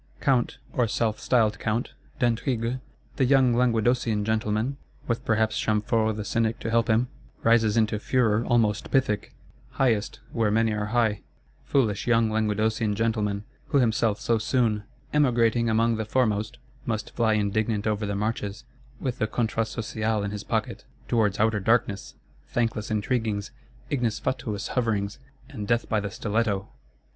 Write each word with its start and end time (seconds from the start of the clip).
Count, 0.19 0.57
or 0.73 0.87
self 0.87 1.19
styled 1.19 1.59
Count, 1.59 1.93
d'Aintrigues, 2.17 2.79
"the 3.17 3.25
young 3.25 3.53
Languedocian 3.53 4.25
gentleman," 4.25 4.77
with 5.05 5.23
perhaps 5.25 5.59
Chamfort 5.59 6.15
the 6.15 6.25
Cynic 6.25 6.57
to 6.61 6.71
help 6.71 6.87
him, 6.89 7.07
rises 7.43 7.77
into 7.77 7.99
furor 7.99 8.43
almost 8.43 8.89
Pythic; 8.89 9.35
highest, 9.73 10.19
where 10.31 10.49
many 10.49 10.73
are 10.73 10.87
high. 10.87 11.21
Foolish 11.65 12.07
young 12.07 12.31
Languedocian 12.31 12.95
gentleman; 12.95 13.43
who 13.67 13.77
himself 13.77 14.19
so 14.19 14.39
soon, 14.39 14.85
"emigrating 15.13 15.69
among 15.69 15.97
the 15.97 16.03
foremost," 16.05 16.57
must 16.87 17.15
fly 17.15 17.33
indignant 17.33 17.85
over 17.85 18.07
the 18.07 18.15
marches, 18.15 18.63
with 18.99 19.19
the 19.19 19.27
Contrat 19.27 19.67
Social 19.67 20.23
in 20.23 20.31
his 20.31 20.43
pocket,—towards 20.43 21.39
outer 21.39 21.59
darkness, 21.59 22.15
thankless 22.47 22.89
intriguings, 22.89 23.51
ignis 23.91 24.17
fatuus 24.19 24.69
hoverings, 24.69 25.19
and 25.47 25.67
death 25.67 25.87
by 25.87 25.99
the 25.99 26.09
stiletto! 26.09 26.69